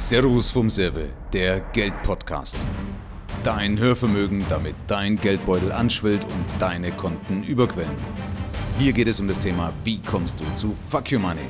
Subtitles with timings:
[0.00, 2.56] Servus vom Serve, der Geldpodcast.
[3.42, 7.96] Dein Hörvermögen, damit dein Geldbeutel anschwillt und deine Konten überquellen.
[8.78, 11.48] Hier geht es um das Thema, wie kommst du zu Fuck Your Money?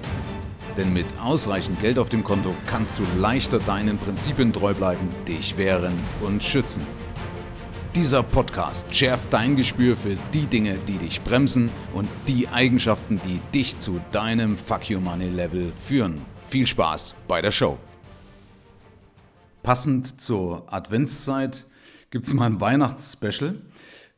[0.79, 5.59] Denn mit ausreichend Geld auf dem Konto kannst du leichter deinen Prinzipien treu bleiben, dich
[5.59, 5.93] wehren
[6.23, 6.87] und schützen.
[7.95, 13.43] Dieser Podcast schärft dein Gespür für die Dinge, die dich bremsen und die Eigenschaften, die
[13.55, 16.23] dich zu deinem Fuck Your Money Level führen.
[16.41, 17.77] Viel Spaß bei der Show.
[19.69, 21.67] Passend zur Adventszeit
[22.11, 23.57] gibt es mal ein Weihnachtsspecial,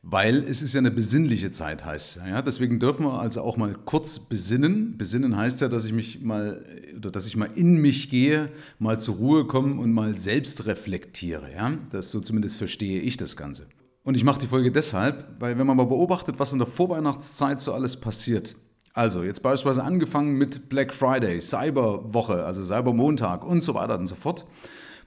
[0.00, 2.40] weil es ist ja eine besinnliche Zeit, heißt ja.
[2.40, 4.96] Deswegen dürfen wir also auch mal kurz besinnen.
[4.96, 6.64] Besinnen heißt ja, dass ich mich mal
[6.96, 11.52] oder dass ich mal in mich gehe, mal zur Ruhe komme und mal selbst reflektiere.
[11.52, 11.72] Ja?
[11.90, 13.66] Das so zumindest verstehe ich das Ganze.
[14.04, 17.60] Und ich mache die Folge deshalb, weil wenn man mal beobachtet, was in der Vorweihnachtszeit
[17.60, 18.54] so alles passiert.
[18.94, 24.14] Also jetzt beispielsweise angefangen mit Black Friday, Cyberwoche, also Cybermontag und so weiter und so
[24.14, 24.46] fort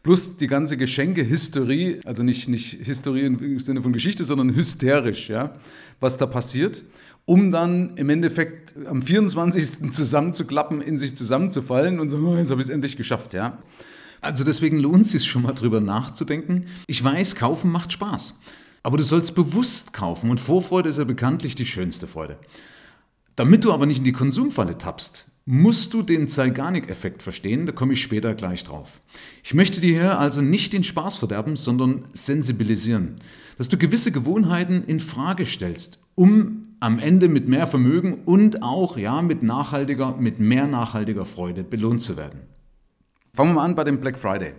[0.03, 5.55] Plus die ganze Geschenke-Hysterie, also nicht, nicht Hysterie im Sinne von Geschichte, sondern hysterisch, ja,
[6.01, 6.83] was da passiert,
[7.23, 9.93] um dann im Endeffekt am 24.
[9.93, 13.59] zusammenzuklappen, in sich zusammenzufallen und so, oh, jetzt habe ich es endlich geschafft, ja.
[14.19, 16.67] Also deswegen lohnt es sich schon mal drüber nachzudenken.
[16.87, 18.39] Ich weiß, kaufen macht Spaß.
[18.81, 22.37] Aber du sollst bewusst kaufen und Vorfreude ist ja bekanntlich die schönste Freude.
[23.37, 27.93] Damit du aber nicht in die Konsumfalle tappst, musst du den Zeigarnik-Effekt verstehen, da komme
[27.93, 29.01] ich später gleich drauf.
[29.43, 33.15] Ich möchte dir hier also nicht den Spaß verderben, sondern sensibilisieren,
[33.57, 38.97] dass du gewisse Gewohnheiten in Frage stellst, um am Ende mit mehr Vermögen und auch
[38.97, 42.41] ja mit nachhaltiger, mit mehr nachhaltiger Freude belohnt zu werden.
[43.33, 44.53] Fangen wir mal an bei dem Black Friday.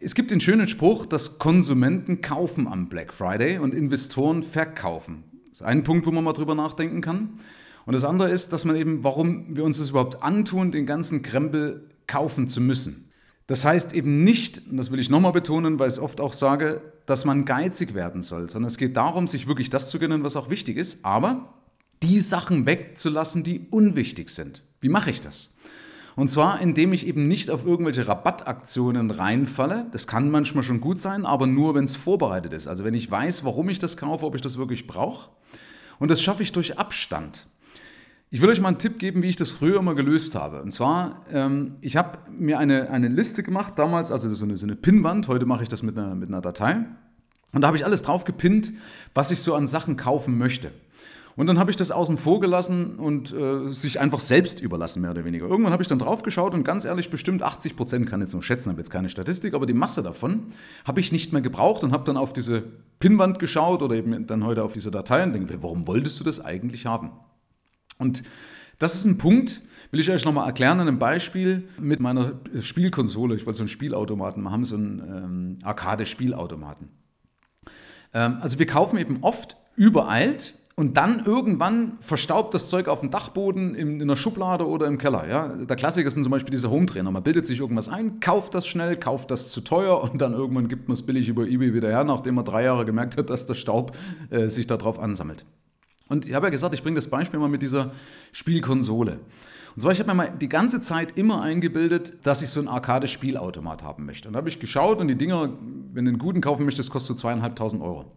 [0.00, 5.24] Es gibt den schönen Spruch, dass Konsumenten kaufen am Black Friday und Investoren verkaufen.
[5.48, 7.38] Das ist ein Punkt, wo man mal drüber nachdenken kann.
[7.86, 11.22] Und das andere ist, dass man eben, warum wir uns das überhaupt antun, den ganzen
[11.22, 13.10] Krempel kaufen zu müssen.
[13.46, 16.32] Das heißt eben nicht, und das will ich nochmal betonen, weil ich es oft auch
[16.32, 20.24] sage, dass man geizig werden soll, sondern es geht darum, sich wirklich das zu gönnen,
[20.24, 21.52] was auch wichtig ist, aber
[22.02, 24.62] die Sachen wegzulassen, die unwichtig sind.
[24.80, 25.54] Wie mache ich das?
[26.16, 29.86] Und zwar, indem ich eben nicht auf irgendwelche Rabattaktionen reinfalle.
[29.90, 32.68] Das kann manchmal schon gut sein, aber nur, wenn es vorbereitet ist.
[32.68, 35.30] Also wenn ich weiß, warum ich das kaufe, ob ich das wirklich brauche.
[35.98, 37.46] Und das schaffe ich durch Abstand.
[38.34, 40.60] Ich will euch mal einen Tipp geben, wie ich das früher immer gelöst habe.
[40.60, 44.66] Und zwar, ähm, ich habe mir eine, eine Liste gemacht damals, also so eine, so
[44.66, 45.28] eine Pinnwand.
[45.28, 46.84] Heute mache ich das mit einer, mit einer Datei.
[47.52, 48.72] Und da habe ich alles drauf gepinnt,
[49.14, 50.72] was ich so an Sachen kaufen möchte.
[51.36, 55.12] Und dann habe ich das außen vor gelassen und äh, sich einfach selbst überlassen, mehr
[55.12, 55.46] oder weniger.
[55.46, 58.42] Irgendwann habe ich dann drauf geschaut und ganz ehrlich, bestimmt 80 Prozent, kann jetzt nur
[58.42, 60.46] schätzen, habe jetzt keine Statistik, aber die Masse davon
[60.84, 62.64] habe ich nicht mehr gebraucht und habe dann auf diese
[62.98, 66.44] Pinnwand geschaut oder eben dann heute auf diese Datei und denke, warum wolltest du das
[66.44, 67.12] eigentlich haben?
[67.98, 68.22] Und
[68.78, 73.36] das ist ein Punkt, will ich euch nochmal erklären an einem Beispiel mit meiner Spielkonsole.
[73.36, 76.88] Ich wollte so einen Spielautomaten wir haben, so einen ähm, Arcade-Spielautomaten.
[78.12, 83.12] Ähm, also wir kaufen eben oft übereilt und dann irgendwann verstaubt das Zeug auf dem
[83.12, 85.28] Dachboden, in, in der Schublade oder im Keller.
[85.28, 85.48] Ja?
[85.48, 87.12] Der Klassiker sind zum Beispiel diese Home-Trainer.
[87.12, 90.66] Man bildet sich irgendwas ein, kauft das schnell, kauft das zu teuer und dann irgendwann
[90.66, 93.46] gibt man es billig über Ebay wieder her, nachdem man drei Jahre gemerkt hat, dass
[93.46, 93.96] der Staub
[94.30, 95.44] äh, sich darauf ansammelt.
[96.08, 97.92] Und ich habe ja gesagt, ich bringe das Beispiel mal mit dieser
[98.32, 99.20] Spielkonsole.
[99.74, 102.68] Und zwar, ich habe mir mal die ganze Zeit immer eingebildet, dass ich so einen
[102.68, 104.28] Arcade-Spielautomat haben möchte.
[104.28, 105.50] Und da habe ich geschaut und die Dinger,
[105.92, 108.12] wenn du einen guten kaufen möchtest, kostet so zweieinhalbtausend Euro.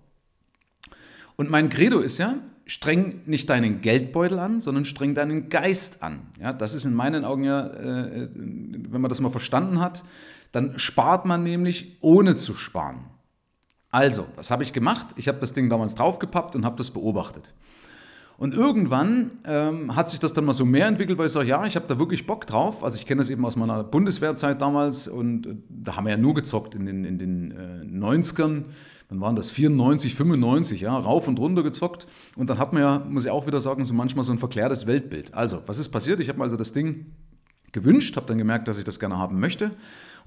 [1.35, 6.27] Und mein Credo ist ja, streng nicht deinen Geldbeutel an, sondern streng deinen Geist an.
[6.39, 10.03] Ja, das ist in meinen Augen ja, äh, wenn man das mal verstanden hat,
[10.51, 13.05] dann spart man nämlich ohne zu sparen.
[13.91, 15.07] Also, was habe ich gemacht?
[15.15, 17.53] Ich habe das Ding damals draufgepappt und habe das beobachtet.
[18.37, 21.65] Und irgendwann ähm, hat sich das dann mal so mehr entwickelt, weil ich sage, ja,
[21.65, 22.83] ich habe da wirklich Bock drauf.
[22.83, 26.17] Also ich kenne das eben aus meiner Bundeswehrzeit damals und äh, da haben wir ja
[26.17, 28.65] nur gezockt in den, in den äh, 90ern.
[29.09, 32.05] Dann waren das 94, 95, ja, rauf und runter gezockt.
[32.35, 34.85] Und dann hat man ja, muss ich auch wieder sagen, so manchmal so ein verklärtes
[34.85, 35.33] Weltbild.
[35.33, 36.19] Also, was ist passiert?
[36.19, 37.07] Ich habe mir also das Ding
[37.71, 39.71] gewünscht, habe dann gemerkt, dass ich das gerne haben möchte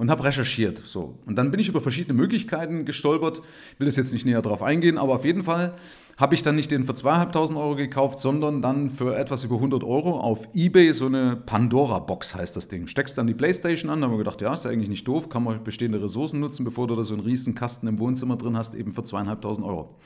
[0.01, 0.79] und habe recherchiert.
[0.79, 1.19] So.
[1.27, 3.43] Und dann bin ich über verschiedene Möglichkeiten gestolpert.
[3.75, 5.75] Ich will das jetzt nicht näher drauf eingehen, aber auf jeden Fall
[6.17, 9.85] habe ich dann nicht den für 2.500 Euro gekauft, sondern dann für etwas über 100
[9.85, 12.87] Euro auf Ebay so eine Pandora-Box heißt das Ding.
[12.87, 15.29] Steckst dann die Playstation an, da haben wir gedacht, ja, ist ja eigentlich nicht doof,
[15.29, 18.57] kann man bestehende Ressourcen nutzen, bevor du da so einen riesen Kasten im Wohnzimmer drin
[18.57, 19.97] hast, eben für 2.500 Euro.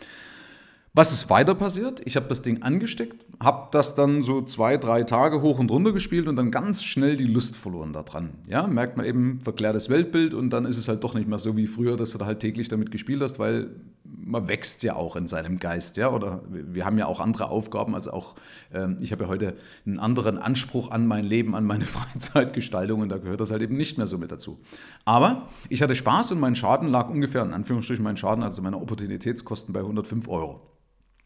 [0.97, 2.03] Was ist weiter passiert?
[2.05, 5.93] Ich habe das Ding angesteckt, habe das dann so zwei, drei Tage hoch und runter
[5.93, 8.35] gespielt und dann ganz schnell die Lust verloren daran.
[8.47, 11.57] Ja, merkt man eben verklärtes Weltbild und dann ist es halt doch nicht mehr so
[11.57, 13.71] wie früher, dass du da halt täglich damit gespielt hast, weil
[14.05, 17.97] man wächst ja auch in seinem Geist, ja, oder wir haben ja auch andere Aufgaben,
[17.97, 18.37] also auch,
[18.73, 19.55] ähm, ich habe ja heute
[19.85, 23.77] einen anderen Anspruch an mein Leben, an meine Freizeitgestaltung und da gehört das halt eben
[23.77, 24.61] nicht mehr so mit dazu.
[25.05, 28.77] Aber ich hatte Spaß und mein Schaden lag ungefähr, in Anführungsstrichen mein Schaden, also meine
[28.77, 30.61] Opportunitätskosten bei 105 Euro.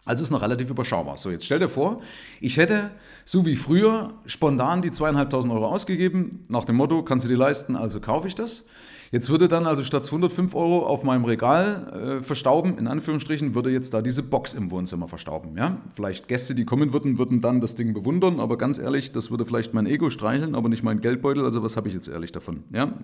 [0.09, 1.19] Also ist noch relativ überschaubar.
[1.19, 2.01] So, jetzt stell dir vor,
[2.41, 2.91] ich hätte,
[3.27, 7.77] so wie früher, spontan die zweieinhalbtausend Euro ausgegeben, nach dem Motto, kannst du dir leisten,
[7.77, 8.65] also kaufe ich das.
[9.11, 13.71] Jetzt würde dann also statt 105 Euro auf meinem Regal äh, verstauben, in Anführungsstrichen, würde
[13.71, 15.59] jetzt da diese Box im Wohnzimmer verstauben.
[15.59, 15.77] Ja?
[15.95, 19.45] Vielleicht Gäste, die kommen würden, würden dann das Ding bewundern, aber ganz ehrlich, das würde
[19.45, 21.45] vielleicht mein Ego streicheln, aber nicht mein Geldbeutel.
[21.45, 22.65] Also was habe ich jetzt ehrlich davon?
[22.73, 22.95] Ja?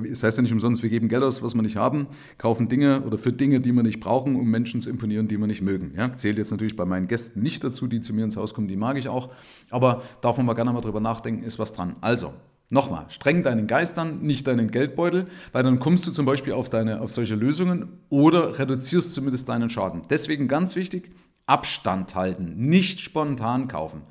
[0.00, 2.06] Das heißt ja nicht umsonst, wir geben Geld aus, was wir nicht haben,
[2.36, 5.46] kaufen Dinge oder für Dinge, die wir nicht brauchen, um Menschen zu imponieren, die wir
[5.46, 5.92] nicht mögen.
[5.96, 6.12] Ja?
[6.12, 8.76] Zählt jetzt natürlich bei meinen Gästen nicht dazu, die zu mir ins Haus kommen, die
[8.76, 9.30] mag ich auch,
[9.70, 11.96] aber darf man mal gerne mal drüber nachdenken, ist was dran.
[12.00, 12.32] Also,
[12.70, 16.68] Nochmal, streng deinen Geist an, nicht deinen Geldbeutel, weil dann kommst du zum Beispiel auf,
[16.68, 20.02] deine, auf solche Lösungen oder reduzierst zumindest deinen Schaden.
[20.10, 21.10] Deswegen ganz wichtig,
[21.46, 24.02] Abstand halten, nicht spontan kaufen.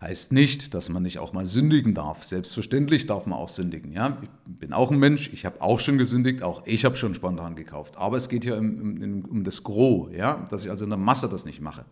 [0.00, 2.22] Heißt nicht, dass man nicht auch mal sündigen darf.
[2.22, 3.92] Selbstverständlich darf man auch sündigen.
[3.92, 4.18] Ja?
[4.22, 7.56] Ich bin auch ein Mensch, ich habe auch schon gesündigt, auch ich habe schon spontan
[7.56, 7.96] gekauft.
[7.96, 10.44] Aber es geht hier um, um, um das Gros, ja?
[10.50, 11.84] dass ich also in der Masse das nicht mache.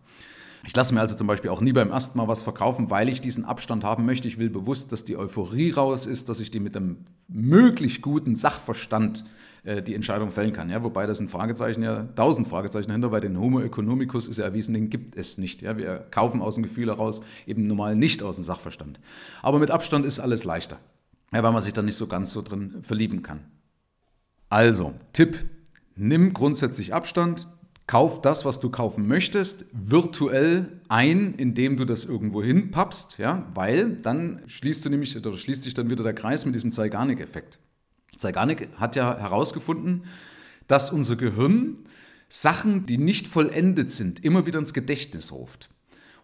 [0.65, 3.21] Ich lasse mir also zum Beispiel auch nie beim ersten Mal was verkaufen, weil ich
[3.21, 4.27] diesen Abstand haben möchte.
[4.27, 8.35] Ich will bewusst, dass die Euphorie raus ist, dass ich die mit einem möglich guten
[8.35, 9.23] Sachverstand
[9.63, 10.69] äh, die Entscheidung fällen kann.
[10.69, 10.83] Ja?
[10.83, 14.73] Wobei das ein Fragezeichen ja, tausend Fragezeichen hinter, weil den Homo economicus ist ja erwiesen,
[14.73, 15.61] den gibt es nicht.
[15.61, 15.77] Ja?
[15.77, 18.99] Wir kaufen aus dem Gefühl heraus eben normal nicht aus dem Sachverstand.
[19.41, 20.79] Aber mit Abstand ist alles leichter,
[21.33, 23.41] ja, weil man sich dann nicht so ganz so drin verlieben kann.
[24.49, 25.45] Also, Tipp,
[25.97, 27.49] nimm grundsätzlich Abstand,
[27.87, 33.95] Kauf das, was du kaufen möchtest, virtuell ein, indem du das irgendwo hinpappst, ja, weil
[33.95, 37.59] dann schließt du nämlich oder schließt sich dann wieder der Kreis mit diesem Zeigarnik-Effekt.
[38.17, 40.03] Zeigarnik hat ja herausgefunden,
[40.67, 41.77] dass unser Gehirn
[42.27, 45.69] Sachen, die nicht vollendet sind, immer wieder ins Gedächtnis ruft.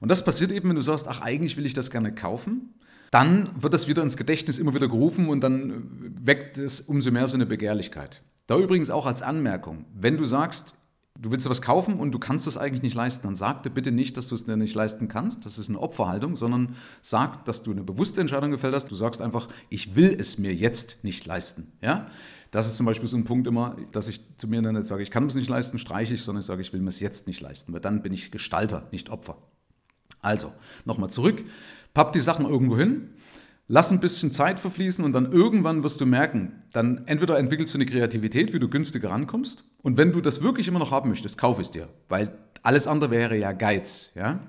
[0.02, 2.74] Und das passiert eben, wenn du sagst, ach, eigentlich will ich das gerne kaufen.
[3.10, 7.28] Dann wird das wieder ins Gedächtnis immer wieder gerufen und dann weckt es umso mehr
[7.28, 8.22] so eine Begehrlichkeit.
[8.48, 10.76] Da übrigens auch als Anmerkung, wenn du sagst,
[11.20, 13.92] du willst was kaufen und du kannst es eigentlich nicht leisten, dann sag dir bitte
[13.92, 15.46] nicht, dass du es dir nicht leisten kannst.
[15.46, 18.90] Das ist eine Opferhaltung, sondern sag, dass du eine bewusste Entscheidung gefällt hast.
[18.90, 21.72] Du sagst einfach, ich will es mir jetzt nicht leisten.
[21.82, 22.08] Ja?
[22.50, 25.04] Das ist zum Beispiel so ein Punkt immer, dass ich zu mir dann nicht sage,
[25.04, 27.28] ich kann es nicht leisten, streiche ich, sondern ich sage, ich will mir es jetzt
[27.28, 29.38] nicht leisten, weil dann bin ich Gestalter, nicht Opfer.
[30.22, 30.54] Also,
[30.86, 31.44] nochmal zurück,
[31.94, 33.10] papp die Sachen irgendwo hin,
[33.68, 37.78] Lass ein bisschen Zeit verfließen und dann irgendwann wirst du merken, dann entweder entwickelst du
[37.78, 39.64] eine Kreativität, wie du günstiger rankommst.
[39.82, 43.10] Und wenn du das wirklich immer noch haben möchtest, kauf es dir, weil alles andere
[43.10, 44.12] wäre ja Geiz.
[44.16, 44.42] Ja?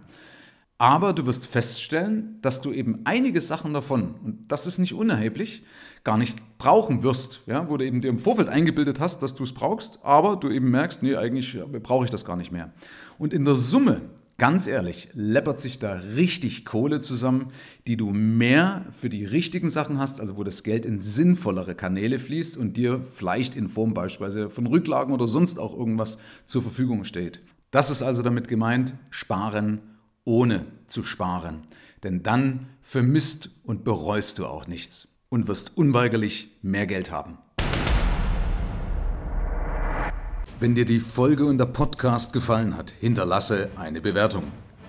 [0.78, 5.62] Aber du wirst feststellen, dass du eben einige Sachen davon, und das ist nicht unerheblich,
[6.02, 7.69] gar nicht brauchen wirst, ja?
[7.69, 10.72] wo du eben dir im Vorfeld eingebildet hast, dass du es brauchst, aber du eben
[10.72, 12.72] merkst, nee, eigentlich brauche ich das gar nicht mehr.
[13.16, 14.00] Und in der Summe
[14.36, 17.52] Ganz ehrlich, läppert sich da richtig Kohle zusammen,
[17.86, 22.19] die du mehr für die richtigen Sachen hast, also wo das Geld in sinnvollere Kanäle
[22.19, 27.04] fließt und dir vielleicht in Form beispielsweise von Rücklagen oder sonst auch irgendwas zur Verfügung
[27.04, 27.42] steht.
[27.70, 29.81] Das ist also damit gemeint, sparen
[30.25, 31.62] ohne zu sparen.
[32.02, 37.38] Denn dann vermisst und bereust du auch nichts und wirst unweigerlich mehr Geld haben.
[40.64, 44.44] Wenn dir die Folge und der Podcast gefallen hat, hinterlasse eine Bewertung.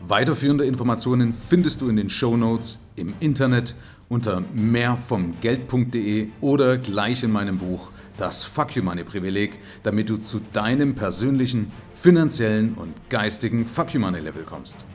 [0.07, 3.75] Weiterführende Informationen findest du in den Show Notes, im Internet
[4.07, 10.39] unter mehrvomgeld.de oder gleich in meinem Buch Das Fuck You Money Privileg, damit du zu
[10.53, 14.85] deinem persönlichen, finanziellen und geistigen Fuck You Money Level kommst.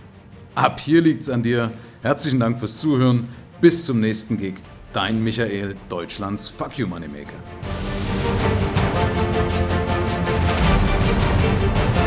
[0.54, 1.72] Ab hier liegt's an dir.
[2.00, 3.28] Herzlichen Dank fürs Zuhören.
[3.60, 4.54] Bis zum nächsten Gig.
[4.94, 6.88] Dein Michael, Deutschlands Fuck You
[11.50, 11.99] Money Maker.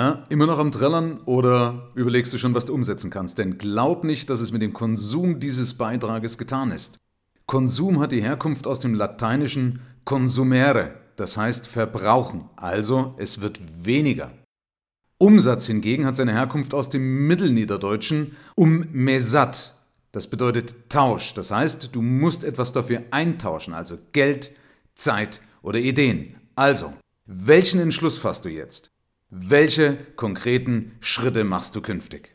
[0.00, 3.36] Na, immer noch am Trällern oder überlegst du schon, was du umsetzen kannst?
[3.36, 6.96] Denn glaub nicht, dass es mit dem Konsum dieses Beitrages getan ist.
[7.44, 14.32] Konsum hat die Herkunft aus dem lateinischen consumere, das heißt verbrauchen, also es wird weniger.
[15.18, 19.74] Umsatz hingegen hat seine Herkunft aus dem Mittelniederdeutschen um mesat,
[20.12, 24.50] das bedeutet Tausch, das heißt, du musst etwas dafür eintauschen, also Geld,
[24.94, 26.36] Zeit oder Ideen.
[26.54, 26.94] Also,
[27.26, 28.89] welchen Entschluss fasst du jetzt?
[29.32, 32.34] Welche konkreten Schritte machst du künftig?